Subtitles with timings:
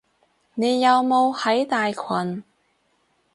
[0.55, 2.43] 你有冇喺大群？